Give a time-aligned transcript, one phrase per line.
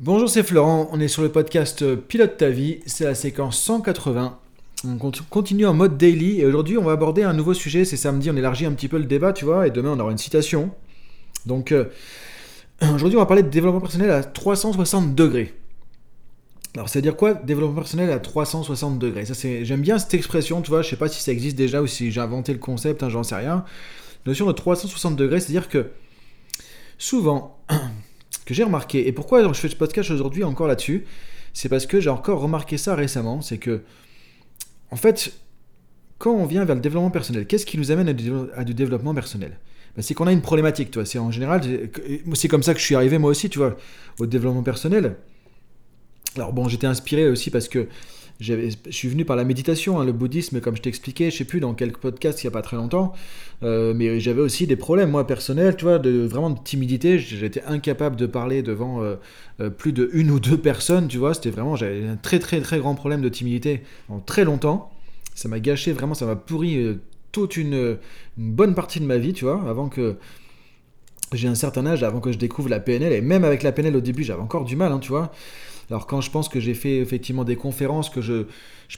[0.00, 0.88] Bonjour, c'est Florent.
[0.92, 2.78] On est sur le podcast euh, Pilote ta vie.
[2.86, 4.38] C'est la séquence 180.
[4.84, 4.96] On
[5.28, 7.84] continue en mode daily et aujourd'hui on va aborder un nouveau sujet.
[7.84, 10.12] C'est samedi, on élargit un petit peu le débat, tu vois, et demain on aura
[10.12, 10.70] une citation.
[11.46, 11.86] Donc euh,
[12.94, 15.52] aujourd'hui on va parler de développement personnel à 360 degrés.
[16.76, 19.24] Alors, c'est à dire quoi Développement personnel à 360 degrés?
[19.24, 20.82] Ça, c'est, j'aime bien cette expression, tu vois.
[20.82, 23.24] Je sais pas si ça existe déjà ou si j'ai inventé le concept, hein, j'en
[23.24, 23.64] sais rien.
[24.26, 25.90] notion de 360 degrés, c'est-à-dire que
[26.98, 27.58] souvent,
[28.48, 31.04] que j'ai remarqué, et pourquoi je fais ce podcast aujourd'hui encore là-dessus,
[31.52, 33.82] c'est parce que j'ai encore remarqué ça récemment, c'est que,
[34.90, 35.34] en fait,
[36.16, 39.58] quand on vient vers le développement personnel, qu'est-ce qui nous amène à du, développement personnel?
[39.94, 41.04] Ben, C'est qu'on a une problématique, toi.
[41.04, 41.60] C'est en général,
[42.32, 43.76] c'est comme ça que je suis arrivé moi aussi, tu vois,
[44.18, 45.16] au développement personnel.
[46.34, 47.86] Alors bon, j'étais inspiré aussi parce que
[48.40, 51.58] je suis venu par la méditation, hein, le bouddhisme, comme je t'expliquais, je sais plus
[51.58, 53.12] dans quel podcast il n'y a pas très longtemps,
[53.64, 57.62] euh, mais j'avais aussi des problèmes, moi, personnels, tu vois, de, vraiment de timidité, j'étais
[57.64, 59.16] incapable de parler devant euh,
[59.60, 62.60] euh, plus de une ou deux personnes, tu vois, c'était vraiment, j'avais un très très
[62.60, 64.92] très grand problème de timidité en très longtemps,
[65.34, 66.96] ça m'a gâché, vraiment, ça m'a pourri
[67.32, 67.98] toute une,
[68.38, 70.16] une, bonne partie de ma vie, tu vois, avant que
[71.32, 73.96] j'ai un certain âge, avant que je découvre la PNL, et même avec la PNL
[73.96, 75.32] au début, j'avais encore du mal, hein, tu vois,
[75.90, 78.44] alors quand je pense que j'ai fait effectivement des conférences, que je,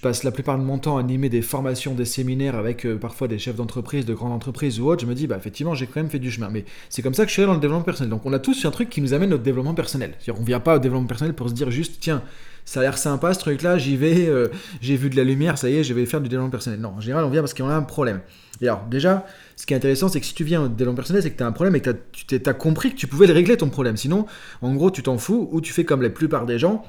[0.03, 3.29] passe la plupart de mon temps à animer des formations, des séminaires avec euh, parfois
[3.29, 6.01] des chefs d'entreprise, de grandes entreprises ou autres, je me dis, bah effectivement, j'ai quand
[6.01, 6.49] même fait du chemin.
[6.49, 8.11] Mais c'est comme ça que je suis allé dans le développement personnel.
[8.11, 10.15] Donc on a tous un truc qui nous amène au développement personnel.
[10.19, 12.23] C'est-à-dire on vient pas au développement personnel pour se dire juste, tiens,
[12.65, 14.49] ça a l'air sympa ce truc-là, j'y vais, euh,
[14.81, 16.81] j'ai vu de la lumière, ça y est, je vais faire du développement personnel.
[16.81, 18.21] Non, en général, on vient parce qu'on a un problème.
[18.61, 19.27] Et alors, déjà,
[19.61, 21.43] ce qui est intéressant, c'est que si tu viens au développement personnel, c'est que tu
[21.43, 23.99] as un problème et que tu as compris que tu pouvais le régler ton problème.
[23.99, 24.25] Sinon,
[24.63, 26.83] en gros, tu t'en fous ou tu fais comme la plupart des gens,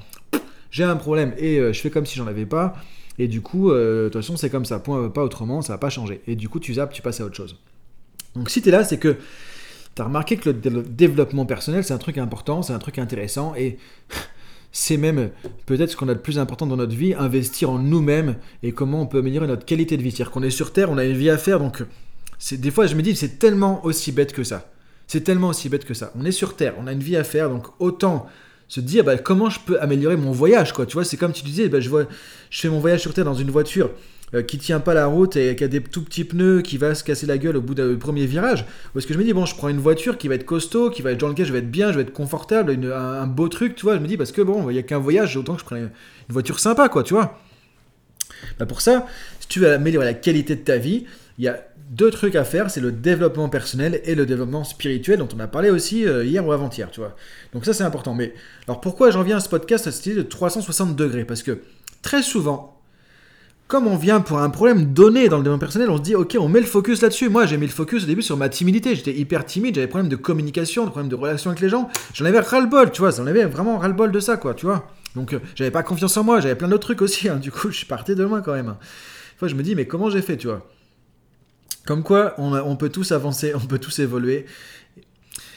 [0.69, 2.75] j'ai un problème et euh, je fais comme si j'en avais pas.
[3.19, 5.79] Et du coup, euh, de toute façon, c'est comme ça, point, pas autrement, ça va
[5.79, 6.21] pas changer.
[6.27, 7.57] Et du coup, tu zappes, tu passes à autre chose.
[8.37, 9.17] Donc si tu es là, c'est que
[9.93, 13.53] tu as remarqué que le développement personnel, c'est un truc important, c'est un truc intéressant,
[13.57, 13.79] et
[14.71, 15.31] c'est même
[15.65, 19.01] peut-être ce qu'on a de plus important dans notre vie, investir en nous-mêmes et comment
[19.01, 20.11] on peut améliorer notre qualité de vie.
[20.11, 21.83] C'est-à-dire qu'on est sur Terre, on a une vie à faire, donc
[22.51, 24.71] des fois je me dis, c'est tellement aussi bête que ça.
[25.07, 26.11] C'est tellement aussi bête que ça.
[26.15, 28.27] On est sur Terre, on a une vie à faire, donc autant
[28.71, 31.43] se dire bah, comment je peux améliorer mon voyage quoi tu vois c'est comme tu
[31.43, 32.05] disais bah, je vois
[32.49, 33.89] je fais mon voyage sur terre dans une voiture
[34.33, 36.95] euh, qui tient pas la route et qui a des tout petits pneus qui va
[36.95, 38.65] se casser la gueule au bout du premier virage
[38.95, 41.01] est-ce que je me dis bon je prends une voiture qui va être costaud qui
[41.01, 43.75] va être dans lequel je vais être bien je vais être confortable un, beau truc
[43.75, 45.59] tu vois je me dis parce que bon il y a qu'un voyage autant que
[45.59, 45.89] je prends une
[46.29, 47.37] voiture sympa quoi tu vois
[48.57, 49.05] bah pour ça
[49.51, 51.05] tu veux améliorer la qualité de ta vie
[51.37, 55.17] il y a deux trucs à faire, c'est le développement personnel et le développement spirituel
[55.17, 57.15] dont on a parlé aussi euh, hier ou avant-hier, tu vois.
[57.53, 58.13] Donc ça c'est important.
[58.13, 58.33] Mais
[58.67, 61.25] alors pourquoi j'en viens à ce podcast à cette idée de 360 degrés?
[61.25, 61.63] Parce que
[62.01, 62.79] très souvent,
[63.67, 66.37] comme on vient pour un problème donné dans le développement personnel, on se dit ok,
[66.39, 67.27] on met le focus là-dessus.
[67.27, 69.89] Moi j'ai mis le focus au début sur ma timidité, j'étais hyper timide, j'avais des
[69.89, 71.89] problèmes de communication, des problèmes de relation avec les gens.
[72.13, 74.87] J'en avais ras-le-bol, tu vois, j'en avais vraiment ras-le-bol de ça, quoi, tu vois.
[75.15, 77.35] Donc euh, j'avais pas confiance en moi, j'avais plein d'autres trucs aussi, hein.
[77.35, 78.75] du coup je suis parti de loin quand même.
[79.47, 80.67] Je me dis mais comment j'ai fait, tu vois?
[81.85, 84.45] Comme quoi, on, peut tous avancer, on peut tous évoluer.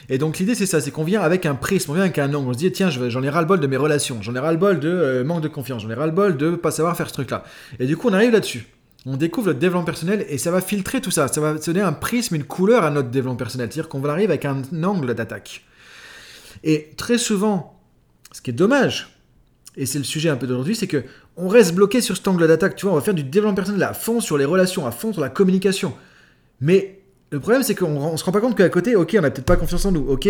[0.08, 2.32] Et donc l'idée c'est ça, c'est qu'on vient avec un prisme, on vient avec un
[2.34, 4.88] angle, on se dit tiens j'en ai ras-le-bol de mes relations, j'en ai ras-le-bol de
[4.88, 7.42] euh, manque de confiance, j'en ai ras-le-bol de pas savoir faire ce truc-là.
[7.78, 8.66] Et du coup on arrive là-dessus.
[9.06, 11.92] On découvre le développement personnel et ça va filtrer tout ça, ça va donner un
[11.92, 15.62] prisme, une couleur à notre développement personnel, c'est-à-dire qu'on va arriver avec un angle d'attaque.
[16.64, 17.78] Et très souvent,
[18.32, 19.18] ce qui est dommage,
[19.76, 21.04] et c'est le sujet un peu d'aujourd'hui, c'est que
[21.36, 23.82] on reste bloqué sur cet angle d'attaque, tu vois, on va faire du développement personnel
[23.82, 25.92] à fond sur les relations, à fond sur la communication.
[26.60, 27.00] Mais
[27.30, 29.56] le problème, c'est qu'on se rend pas compte qu'à côté, ok, on a peut-être pas
[29.56, 30.28] confiance en nous, ok,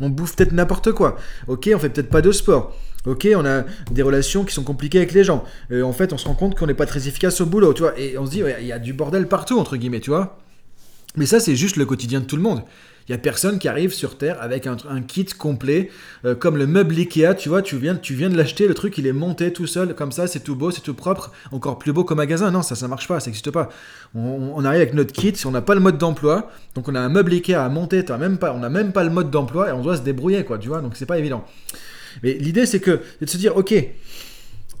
[0.00, 1.16] on bouffe peut-être n'importe quoi,
[1.48, 2.74] ok, on fait peut-être pas de sport,
[3.04, 5.44] ok, on a des relations qui sont compliquées avec les gens.
[5.70, 7.82] Euh, en fait, on se rend compte qu'on n'est pas très efficace au boulot, tu
[7.82, 10.38] vois, et on se dit, il y a du bordel partout, entre guillemets, tu vois.
[11.16, 12.62] Mais ça, c'est juste le quotidien de tout le monde.
[13.08, 15.90] Il y a personne qui arrive sur Terre avec un, kit complet,
[16.24, 18.98] euh, comme le meuble Ikea, tu vois, tu viens, tu viens de l'acheter, le truc
[18.98, 21.92] il est monté tout seul, comme ça, c'est tout beau, c'est tout propre, encore plus
[21.92, 22.50] beau qu'au magasin.
[22.50, 23.68] Non, ça, ça marche pas, ça n'existe pas.
[24.14, 27.00] On, arrive avec notre kit, si on n'a pas le mode d'emploi, donc on a
[27.00, 29.72] un meuble Ikea à monter, même pas, on n'a même pas le mode d'emploi et
[29.72, 31.44] on doit se débrouiller, quoi, tu vois, donc c'est pas évident.
[32.22, 33.74] Mais l'idée, c'est que, de se dire, ok,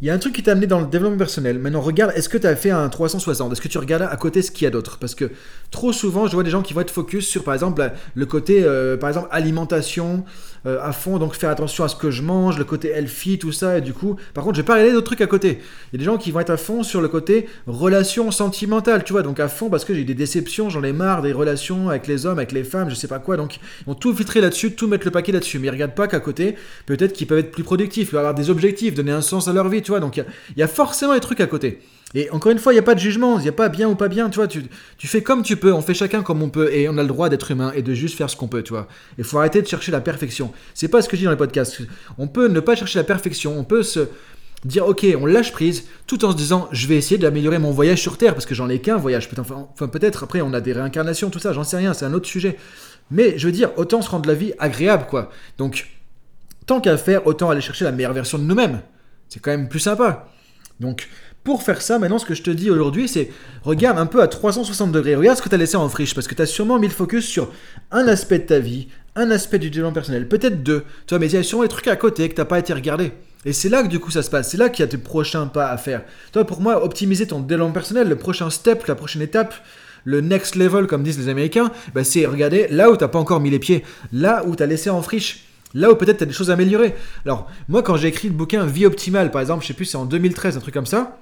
[0.02, 1.58] il y a un truc qui t'a amené dans le développement personnel.
[1.58, 4.42] Maintenant, regarde, est-ce que tu as fait un 360 Est-ce que tu regardes à côté
[4.42, 4.98] ce qu'il y a d'autre?
[4.98, 5.30] Parce que
[5.70, 8.62] trop souvent, je vois des gens qui vont être focus sur, par exemple, le côté,
[8.62, 8.98] euh,
[9.30, 10.24] alimentation
[10.66, 13.52] euh, à fond, donc faire attention à ce que je mange, le côté healthy, tout
[13.52, 13.78] ça.
[13.78, 15.60] Et du coup, par contre, je vais pas regarder d'autres trucs à côté.
[15.92, 19.04] Il y a des gens qui vont être à fond sur le côté relation sentimentale,
[19.04, 21.88] tu vois, donc à fond parce que j'ai des déceptions, j'en ai marre des relations
[21.88, 23.36] avec les hommes, avec les femmes, je sais pas quoi.
[23.36, 25.58] Donc, ils vont tout filtrer là-dessus, tout mettre le paquet là-dessus.
[25.58, 28.94] Mais ils regardent pas qu'à côté, peut-être qu'ils peuvent être plus productifs, avoir des objectifs,
[28.94, 30.00] donner un sens à leur vie tu vois.
[30.00, 30.24] Donc il
[30.58, 31.80] y, a forcément des trucs à côté.
[32.14, 33.88] Et encore une fois, il n'y a pas de jugement, il n'y a pas bien
[33.88, 34.64] ou pas bien, tu vois, tu,
[34.96, 37.08] tu, fais comme tu peux, on fait chacun comme on peut, et on a le
[37.08, 38.86] droit d'être humain et de juste faire ce qu'on peut, tu vois.
[39.18, 40.52] Il faut arrêter de chercher la perfection.
[40.72, 41.82] C'est pas ce que je dis dans les podcasts.
[42.16, 44.08] On peut ne pas chercher la perfection, on peut se
[44.64, 48.00] dire ok, on lâche prise, tout en se disant je vais essayer d'améliorer mon voyage
[48.00, 51.28] sur Terre, parce que j'en ai qu'un voyage, enfin peut-être après on a des réincarnations,
[51.30, 52.56] tout ça, j'en sais rien, c'est un autre sujet.
[53.10, 55.30] Mais je veux dire, autant se rendre la vie agréable, quoi.
[55.58, 55.88] Donc,
[56.66, 58.80] tant qu'à faire, autant aller chercher la meilleure version de nous-mêmes.
[59.28, 60.28] C'est quand même plus sympa.
[60.80, 61.08] Donc,
[61.46, 63.30] pour faire ça, maintenant, ce que je te dis aujourd'hui, c'est
[63.62, 65.14] regarde un peu à 360 degrés.
[65.14, 66.92] Regarde ce que tu as laissé en friche, parce que tu as sûrement mis le
[66.92, 67.52] focus sur
[67.92, 70.82] un aspect de ta vie, un aspect du développement personnel, peut-être deux.
[71.06, 72.72] Tu mais il y a sûrement des trucs à côté que tu n'as pas été
[72.72, 73.12] regardé.
[73.44, 74.50] Et c'est là que du coup ça se passe.
[74.50, 76.02] C'est là qu'il y a tes prochains pas à faire.
[76.32, 79.54] Toi, pour moi, optimiser ton développement personnel, le prochain step, la prochaine étape,
[80.02, 83.20] le next level, comme disent les Américains, bah, c'est regarder là où tu n'as pas
[83.20, 85.44] encore mis les pieds, là où tu as laissé en friche.
[85.74, 86.94] Là où peut-être tu as des choses à améliorer.
[87.24, 89.96] Alors, moi, quand j'ai écrit le bouquin Vie optimale, par exemple, je sais plus, c'est
[89.96, 91.18] en 2013, un truc comme ça,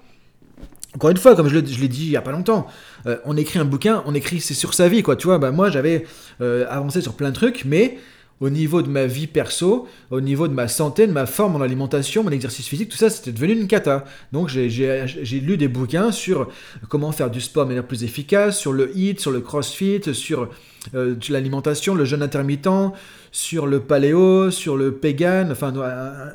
[0.94, 2.67] encore une fois, comme je l'ai dit il y a pas longtemps,
[3.06, 5.17] euh, on écrit un bouquin, on écrit c'est sur sa vie, quoi.
[5.17, 6.06] Tu vois, bah, moi j'avais
[6.41, 7.99] euh, avancé sur plein de trucs, mais
[8.41, 11.62] au niveau de ma vie perso, au niveau de ma santé, de ma forme, mon
[11.62, 14.05] alimentation, mon exercice physique, tout ça, c'était devenu une cata.
[14.32, 16.49] Donc j'ai lu des bouquins sur
[16.88, 20.50] comment faire du sport de manière plus efficace, sur le HIIT, sur le crossfit, sur
[20.94, 22.69] euh, l'alimentation, le jeûne intermittent,
[23.32, 25.72] sur le paléo, sur le pagan, enfin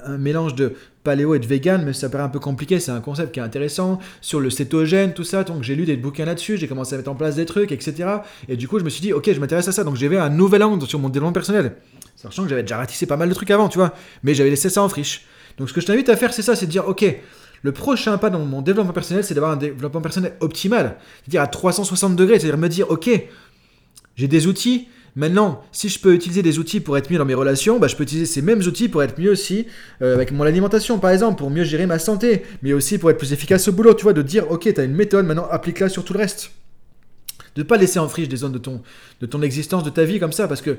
[0.06, 0.74] un, mélange de
[1.04, 3.44] paléo et de vegan, mais ça paraît un peu compliqué, c'est un concept qui est
[3.44, 6.98] intéressant, sur le cétogène, tout ça, donc j'ai lu des bouquins là-dessus, j'ai commencé à
[6.98, 8.10] mettre en place des trucs, etc.
[8.48, 10.30] Et du coup, je me suis dit, ok, je m'intéresse à ça, donc j'avais un
[10.30, 11.76] nouvel angle sur mon développement personnel.
[12.16, 13.94] Sachant que j'avais déjà ratissé pas mal de trucs avant, tu vois,
[14.24, 15.26] mais j'avais laissé ça en friche.
[15.58, 17.06] Donc ce que je t'invite à faire, c'est ça, c'est de dire, ok,
[17.62, 21.48] le prochain pas dans mon développement personnel, c'est d'avoir un développement personnel optimal, c'est-à-dire à
[21.48, 23.10] 360 degrés, c'est-à-dire me dire, ok,
[24.20, 27.34] j'ai des outils, Maintenant, si je peux utiliser des outils pour être mieux dans mes
[27.34, 29.66] relations, bah, je peux utiliser ces mêmes outils pour être mieux aussi
[30.02, 33.18] euh, avec mon alimentation, par exemple, pour mieux gérer ma santé, mais aussi pour être
[33.18, 35.90] plus efficace au boulot, tu vois, de dire, ok, tu as une méthode, maintenant applique-la
[35.90, 36.52] sur tout le reste.
[37.56, 40.32] De ne pas laisser en friche des zones de ton, existence, de ta vie comme
[40.32, 40.78] ça, parce que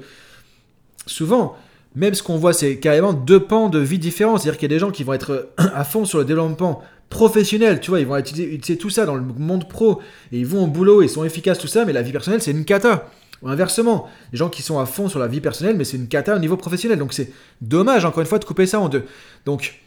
[1.07, 1.57] souvent,
[1.97, 4.39] même ce qu'on voit, c'est carrément deux pans de vie différents.
[4.39, 7.81] C'est-à-dire qu'il y a des gens qui vont être à fond sur le développement professionnel,
[7.81, 10.01] tu vois, ils vont utiliser, tout ça dans le monde pro,
[10.31, 12.53] et ils vont au boulot, ils sont efficaces, tout ça, mais la vie personnelle, c'est
[12.53, 13.11] une cata.
[13.43, 16.09] Ou inversement, les gens qui sont à fond sur la vie personnelle, mais c'est une
[16.09, 16.99] cata au niveau professionnel.
[16.99, 19.05] Donc c'est dommage, encore une fois, de couper ça en deux.
[19.47, 19.81] Donc,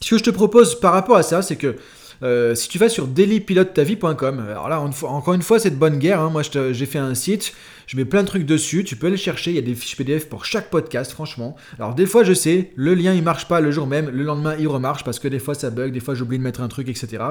[0.00, 1.76] ce que je te propose par rapport à ça, c'est que
[2.22, 6.20] euh, si tu vas sur dailypilotetavie.com, alors là, encore une fois, c'est de bonne guerre.
[6.20, 6.30] Hein.
[6.30, 7.52] Moi, j'ai fait un site,
[7.86, 8.84] je mets plein de trucs dessus.
[8.84, 9.50] Tu peux aller chercher.
[9.50, 11.56] Il y a des fiches PDF pour chaque podcast, franchement.
[11.78, 14.56] Alors, des fois, je sais, le lien il marche pas le jour même, le lendemain
[14.58, 16.88] il remarche parce que des fois ça bug, des fois j'oublie de mettre un truc,
[16.88, 17.22] etc.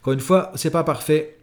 [0.00, 1.36] Encore une fois, c'est pas parfait.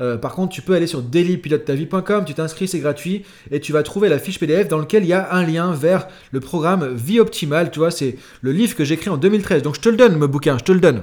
[0.00, 3.82] Euh, par contre, tu peux aller sur dailypilotetavie.com, tu t'inscris, c'est gratuit, et tu vas
[3.82, 7.20] trouver la fiche PDF dans laquelle il y a un lien vers le programme Vie
[7.20, 7.70] Optimale.
[7.70, 9.62] Tu vois, c'est le livre que j'ai écrit en 2013.
[9.62, 11.02] Donc je te le donne, mon bouquin, je te le donne.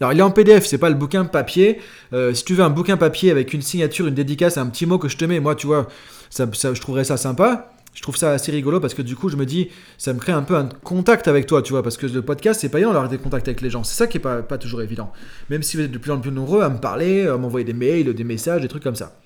[0.00, 1.78] Alors il est en PDF, c'est pas le bouquin papier.
[2.14, 4.98] Euh, si tu veux un bouquin papier avec une signature, une dédicace, un petit mot
[4.98, 5.88] que je te mets, moi tu vois,
[6.34, 7.70] je trouverais ça sympa.
[7.92, 10.32] Je trouve ça assez rigolo parce que du coup je me dis, ça me crée
[10.32, 12.92] un peu un contact avec toi, tu vois, parce que le podcast c'est pas évident
[12.92, 13.84] d'avoir des contacts avec les gens.
[13.84, 15.12] C'est ça qui est pas, toujours évident.
[15.48, 17.72] Même si vous êtes de plus en plus nombreux à me parler, à m'envoyer des
[17.72, 19.18] mails, des messages, des trucs comme ça.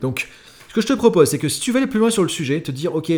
[0.00, 0.28] Donc
[0.68, 2.28] ce que je te propose, c'est que si tu veux aller plus loin sur le
[2.28, 3.12] sujet, te dire, ok,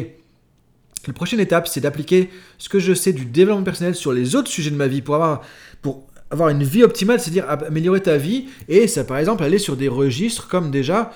[1.07, 4.49] la prochaine étape, c'est d'appliquer ce que je sais du développement personnel sur les autres
[4.49, 5.41] sujets de ma vie pour avoir,
[5.81, 9.77] pour avoir une vie optimale, c'est-à-dire améliorer ta vie, et ça par exemple aller sur
[9.77, 11.13] des registres comme déjà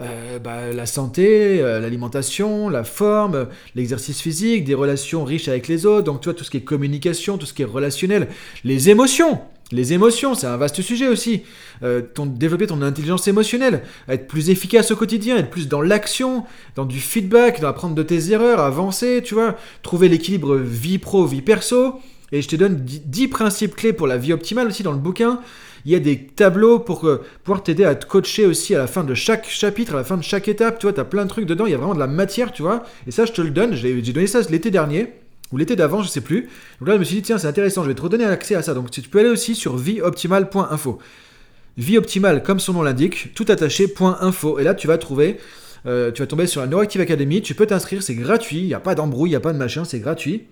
[0.00, 5.86] euh, bah, la santé, euh, l'alimentation, la forme, l'exercice physique, des relations riches avec les
[5.86, 8.28] autres, donc tu vois tout ce qui est communication, tout ce qui est relationnel,
[8.64, 9.40] les émotions.
[9.70, 11.42] Les émotions, c'est un vaste sujet aussi.
[11.82, 16.44] Euh, ton, développer ton intelligence émotionnelle, être plus efficace au quotidien, être plus dans l'action,
[16.74, 21.26] dans du feedback, dans apprendre de tes erreurs, avancer, tu vois, trouver l'équilibre vie pro,
[21.26, 22.00] vie perso,
[22.32, 25.40] et je te donne 10 principes clés pour la vie optimale aussi dans le bouquin.
[25.84, 28.86] Il y a des tableaux pour euh, pouvoir t'aider à te coacher aussi à la
[28.86, 30.78] fin de chaque chapitre, à la fin de chaque étape.
[30.78, 31.66] Tu vois, tu as plein de trucs dedans.
[31.66, 32.84] Il y a vraiment de la matière, tu vois.
[33.06, 33.74] Et ça, je te le donne.
[33.74, 35.14] J'ai donné ça l'été dernier.
[35.50, 36.48] Ou l'été d'avant, je sais plus.
[36.80, 38.62] Donc là, je me suis dit, tiens, c'est intéressant, je vais te redonner accès à
[38.62, 38.74] ça.
[38.74, 40.98] Donc tu peux aller aussi sur vieoptimale.info.
[41.78, 44.58] Vie optimale, comme son nom l'indique, tout attaché, .info.
[44.58, 45.38] Et là, tu vas trouver,
[45.86, 47.40] euh, tu vas tomber sur la Neuroactive Academy.
[47.40, 48.58] Tu peux t'inscrire, c'est gratuit.
[48.58, 50.44] Il n'y a pas d'embrouille, il n'y a pas de machin, c'est gratuit.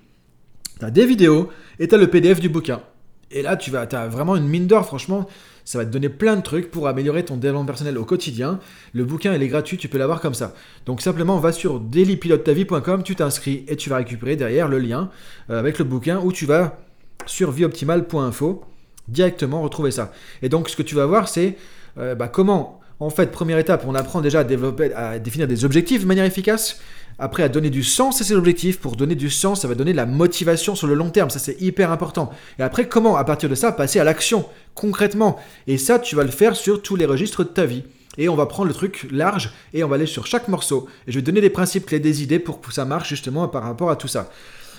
[0.79, 2.83] T'as des vidéos et t'as le PDF du bouquin.
[3.31, 5.27] Et là, tu vas, as vraiment une mine d'or, franchement.
[5.65, 8.61] Ça va te donner plein de trucs pour améliorer ton développement personnel au quotidien.
[8.93, 10.55] Le bouquin, il est gratuit, tu peux l'avoir comme ça.
[10.85, 15.11] Donc simplement, va sur dailypilotetavie.com, tu t'inscris et tu vas récupérer derrière le lien
[15.51, 16.79] euh, avec le bouquin où tu vas
[17.27, 18.65] sur vieoptimale.info
[19.09, 20.13] directement retrouver ça.
[20.43, 21.57] Et donc, ce que tu vas voir, c'est
[21.99, 25.65] euh, bah, comment, en fait, première étape, on apprend déjà à développer, à définir des
[25.65, 26.81] objectifs de manière efficace
[27.19, 28.79] après à donner du sens à ses objectifs.
[28.79, 31.31] Pour donner du sens, ça va donner de la motivation sur le long terme.
[31.31, 32.31] Ça, c'est hyper important.
[32.59, 35.39] Et après, comment, à partir de ça, passer à l'action, concrètement?
[35.67, 37.85] Et ça, tu vas le faire sur tous les registres de ta vie.
[38.19, 40.89] Et on va prendre le truc large et on va aller sur chaque morceau.
[41.07, 43.63] Et je vais donner des principes clés, des idées pour que ça marche justement par
[43.63, 44.31] rapport à tout ça.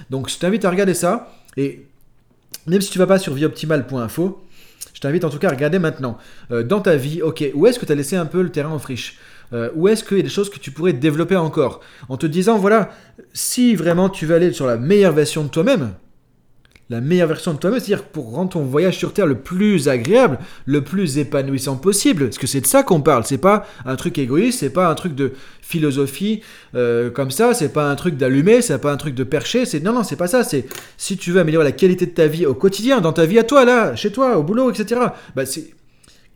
[0.09, 1.31] Donc, je t'invite à regarder ça.
[1.55, 1.85] Et
[2.65, 4.43] même si tu vas pas sur vieoptimale.info,
[4.93, 6.17] je t'invite en tout cas à regarder maintenant.
[6.51, 8.71] Euh, dans ta vie, ok, où est-ce que tu as laissé un peu le terrain
[8.71, 9.19] en friche?
[9.53, 12.25] Euh, Où est-ce qu'il y a des choses que tu pourrais développer encore En te
[12.25, 12.89] disant, voilà,
[13.33, 15.93] si vraiment tu veux aller sur la meilleure version de toi-même,
[16.89, 20.39] la meilleure version de toi-même, c'est-à-dire pour rendre ton voyage sur Terre le plus agréable,
[20.65, 22.25] le plus épanouissant possible.
[22.25, 23.25] Parce que c'est de ça qu'on parle.
[23.25, 26.41] C'est pas un truc égoïste, c'est pas un truc de philosophie
[26.75, 29.65] euh, comme ça, c'est pas un truc d'allumer, c'est pas un truc de percher.
[29.65, 30.45] C'est non, non, c'est pas ça.
[30.45, 33.39] C'est si tu veux améliorer la qualité de ta vie au quotidien, dans ta vie
[33.39, 35.01] à toi, là, chez toi, au boulot, etc.
[35.35, 35.43] Bah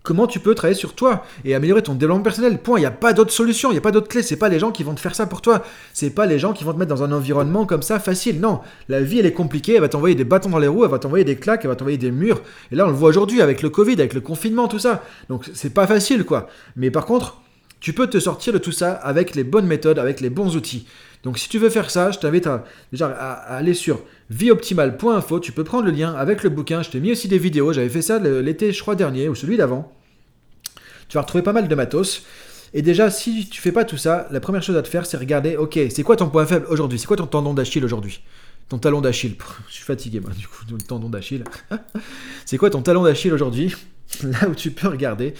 [0.03, 2.57] Comment tu peux travailler sur toi et améliorer ton développement personnel?
[2.57, 2.79] Point.
[2.79, 4.23] Il n'y a pas d'autre solution, il n'y a pas d'autre clé.
[4.23, 5.61] C'est pas les gens qui vont te faire ça pour toi.
[5.93, 8.39] C'est pas les gens qui vont te mettre dans un environnement comme ça facile.
[8.39, 9.75] Non, la vie elle est compliquée.
[9.75, 11.75] Elle va t'envoyer des bâtons dans les roues, elle va t'envoyer des claques, elle va
[11.75, 12.41] t'envoyer des murs.
[12.71, 15.03] Et là on le voit aujourd'hui avec le Covid, avec le confinement, tout ça.
[15.29, 16.47] Donc c'est pas facile quoi.
[16.75, 17.39] Mais par contre,
[17.79, 20.87] tu peux te sortir de tout ça avec les bonnes méthodes, avec les bons outils.
[21.23, 22.63] Donc si tu veux faire ça, je t'invite à,
[23.47, 25.39] aller sur vieoptimale.info.
[25.39, 26.81] Tu peux prendre le lien avec le bouquin.
[26.81, 27.73] Je t'ai mis aussi des vidéos.
[27.73, 29.93] J'avais fait ça l'été, je crois, dernier, ou celui d'avant.
[31.07, 32.23] Tu vas retrouver pas mal de matos.
[32.73, 35.17] Et déjà, si tu fais pas tout ça, la première chose à te faire, c'est
[35.17, 36.97] regarder, ok, c'est quoi ton point faible aujourd'hui?
[36.97, 38.21] C'est quoi ton tendon d'Achille aujourd'hui?
[38.69, 39.35] Ton talon d'Achille.
[39.67, 41.43] Je suis fatigué, moi, du coup, le tendon d'Achille.
[42.45, 43.75] c'est quoi ton talon d'Achille aujourd'hui?
[44.23, 45.33] Là où tu peux regarder.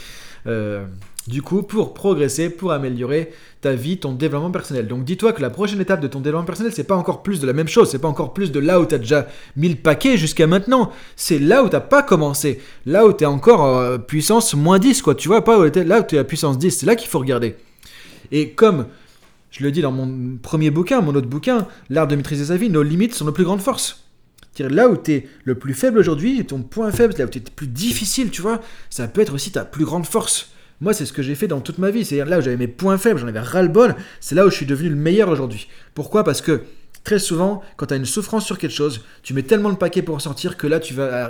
[0.47, 0.85] Euh,
[1.27, 4.87] du coup, pour progresser, pour améliorer ta vie, ton développement personnel.
[4.87, 7.45] Donc dis-toi que la prochaine étape de ton développement personnel, c'est pas encore plus de
[7.45, 9.75] la même chose, c'est pas encore plus de là où tu as déjà mis le
[9.75, 13.97] paquet jusqu'à maintenant, c'est là où t'as pas commencé, là où tu es encore euh,
[13.99, 16.85] puissance moins 10, quoi, tu vois, pas là où tu es à puissance 10, c'est
[16.87, 17.55] là qu'il faut regarder.
[18.31, 18.87] Et comme
[19.51, 22.69] je le dis dans mon premier bouquin, mon autre bouquin, L'art de maîtriser sa vie,
[22.69, 24.05] nos limites sont nos plus grandes forces.
[24.59, 27.41] Là où tu es le plus faible aujourd'hui, ton point faible, là où tu es
[27.41, 30.51] plus difficile, tu vois, ça peut être aussi ta plus grande force.
[30.81, 32.03] Moi, c'est ce que j'ai fait dans toute ma vie.
[32.03, 34.65] C'est-à-dire là où j'avais mes points faibles, j'en avais ras-le-bol, c'est là où je suis
[34.65, 35.67] devenu le meilleur aujourd'hui.
[35.93, 36.23] Pourquoi?
[36.23, 36.63] Parce que
[37.03, 40.01] très souvent, quand tu as une souffrance sur quelque chose, tu mets tellement le paquet
[40.01, 41.27] pour en sortir que là, tu vas euh,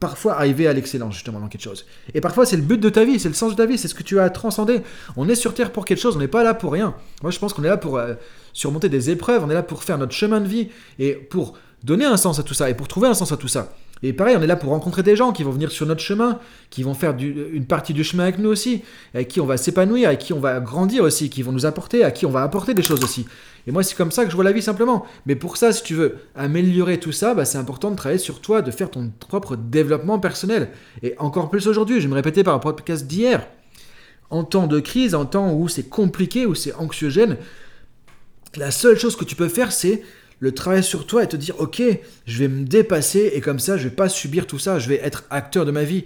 [0.00, 1.86] parfois arriver à l'excellence justement dans quelque chose.
[2.14, 3.88] Et parfois c'est le but de ta vie, c'est le sens de ta vie, c'est
[3.88, 4.82] ce que tu as transcender.
[5.16, 6.94] On est sur Terre pour quelque chose, on n'est pas là pour rien.
[7.22, 8.14] Moi je pense qu'on est là pour euh,
[8.52, 12.04] surmonter des épreuves, on est là pour faire notre chemin de vie et pour donner
[12.04, 13.72] un sens à tout ça et pour trouver un sens à tout ça.
[14.02, 16.38] Et pareil, on est là pour rencontrer des gens qui vont venir sur notre chemin,
[16.70, 18.82] qui vont faire une partie du chemin avec nous aussi,
[19.14, 22.04] avec qui on va s'épanouir, avec qui on va grandir aussi, qui vont nous apporter,
[22.04, 23.26] à qui on va apporter des choses aussi.
[23.66, 25.04] Et moi, c'est comme ça que je vois la vie simplement.
[25.26, 28.40] Mais pour ça, si tu veux améliorer tout ça, bah, c'est important de travailler sur
[28.40, 30.70] toi, de faire ton propre développement personnel.
[31.02, 33.46] Et encore plus aujourd'hui, je vais me répéter par rapport podcast d'hier.
[34.30, 37.36] En temps de crise, en temps où c'est compliqué, où c'est anxiogène,
[38.56, 40.02] la seule chose que tu peux faire, c'est
[40.40, 41.82] le travail sur toi et te dire ok,
[42.26, 45.00] je vais me dépasser et comme ça je vais pas subir tout ça, je vais
[45.02, 46.04] être acteur de ma vie.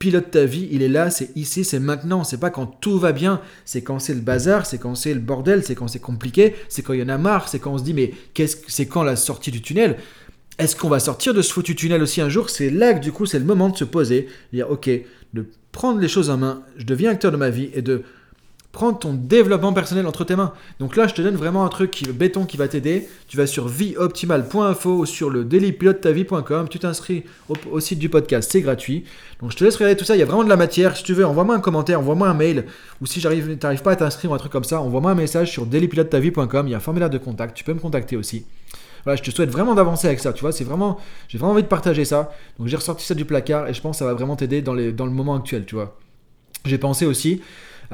[0.00, 2.24] Pilote ta vie, il est là, c'est ici, c'est maintenant.
[2.24, 5.20] C'est pas quand tout va bien, c'est quand c'est le bazar, c'est quand c'est le
[5.20, 7.78] bordel, c'est quand c'est compliqué, c'est quand il y en a marre, c'est quand on
[7.78, 9.96] se dit mais qu'est-ce c'est quand la sortie du tunnel?
[10.58, 12.50] Est-ce qu'on va sortir de ce foutu tunnel aussi un jour?
[12.50, 14.90] C'est là que du coup c'est le moment de se poser, dire ok,
[15.32, 18.02] de prendre les choses en main, je deviens acteur de ma vie et de
[18.74, 20.52] prendre ton développement personnel entre tes mains.
[20.80, 23.08] Donc là, je te donne vraiment un truc béton qui va t'aider.
[23.28, 26.68] Tu vas sur vieoptimale.info ou sur le dailypilotetavie.com.
[26.68, 27.24] Tu t'inscris
[27.70, 29.04] au, site du podcast, c'est gratuit.
[29.40, 30.16] Donc je te laisse regarder tout ça.
[30.16, 30.96] Il y a vraiment de la matière.
[30.96, 32.66] Si tu veux, envoie-moi un commentaire, envoie-moi un mail.
[33.00, 35.50] Ou si tu n'arrives pas à t'inscrire ou un truc comme ça, envoie-moi un message
[35.50, 36.66] sur dailypilotetavie.com.
[36.66, 37.56] Il y a un formulaire de contact.
[37.56, 38.44] Tu peux me contacter aussi.
[39.04, 40.32] Voilà, je te souhaite vraiment d'avancer avec ça.
[40.32, 42.32] Tu vois, c'est vraiment, j'ai vraiment envie de partager ça.
[42.58, 44.74] Donc j'ai ressorti ça du placard et je pense que ça va vraiment t'aider dans,
[44.74, 45.64] dans le moment actuel.
[45.64, 45.96] Tu vois.
[46.64, 47.40] J'ai pensé aussi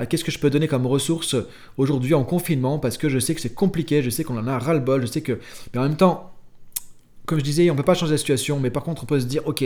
[0.09, 1.37] qu'est-ce que je peux donner comme ressource
[1.77, 4.59] aujourd'hui en confinement, parce que je sais que c'est compliqué, je sais qu'on en a
[4.59, 5.39] ras-le-bol, je sais que...
[5.73, 6.33] Mais en même temps,
[7.27, 9.21] comme je disais, on ne peut pas changer la situation, mais par contre on peut
[9.21, 9.65] se dire, ok,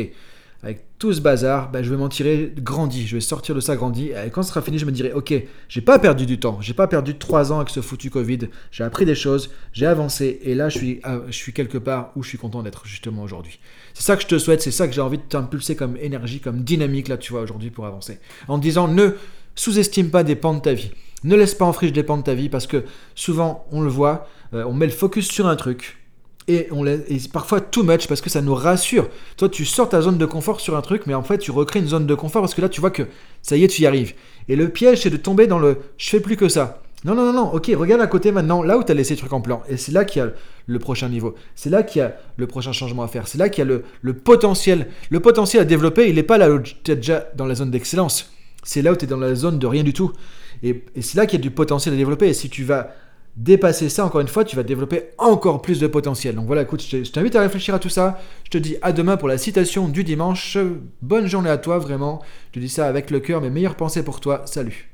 [0.62, 3.76] avec tout ce bazar, ben, je vais m'en tirer grandi, je vais sortir de ça
[3.76, 5.35] grandi, et quand ce sera fini, je me dirai, ok,
[5.69, 8.83] j'ai pas perdu du temps, j'ai pas perdu trois ans avec ce foutu Covid, j'ai
[8.85, 12.23] appris des choses, j'ai avancé, et là je suis, euh, je suis quelque part où
[12.23, 13.61] je suis content d'être justement aujourd'hui.
[13.93, 16.40] C'est ça que je te souhaite, c'est ça que j'ai envie de t'impulser comme énergie,
[16.40, 18.19] comme dynamique là, tu vois, aujourd'hui pour avancer.
[18.49, 19.11] En disant, ne
[19.54, 20.90] sous-estime pas des pans de ta vie.
[21.23, 22.84] Ne laisse pas en friche des pans de ta vie parce que
[23.14, 25.99] souvent, on le voit, euh, on met le focus sur un truc
[26.49, 29.08] et, on laisse, parfois too much parce que ça nous rassure.
[29.37, 31.80] Toi, tu sors ta zone de confort sur un truc, mais en fait, tu recrées
[31.80, 33.04] une zone de confort parce que là, tu vois que
[33.42, 34.14] ça y est, tu y arrives.
[34.49, 36.82] Et le piège, c'est de tomber dans le je fais plus que ça.
[37.04, 39.18] Non, non, non, non, ok, regarde à côté maintenant, là où tu as laissé le
[39.18, 39.62] truc en plan.
[39.68, 40.30] Et c'est là qu'il y a
[40.66, 41.34] le prochain niveau.
[41.54, 43.28] C'est là qu'il y a le prochain changement à faire.
[43.28, 44.88] C'est là qu'il y a le, le, potentiel.
[45.11, 47.70] Le potentiel à développer, il n'est pas là où tu es déjà dans la zone
[47.70, 48.34] d'excellence
[48.64, 50.12] c'est là où tu es dans la zone de rien du tout.
[50.62, 52.28] Et, c'est là qu'il y a du potentiel à développer.
[52.28, 52.94] Et si tu vas
[53.37, 56.35] dépasser ça, encore une fois, tu vas développer encore plus de potentiel.
[56.35, 58.21] Donc voilà, écoute, je t'invite à réfléchir à tout ça.
[58.44, 60.56] Je te dis à demain pour la citation du dimanche.
[61.02, 62.23] Bonne journée à toi, vraiment.
[62.49, 64.42] Je te dis ça avec le cœur, mes meilleures pensées pour toi.
[64.47, 64.93] Salut.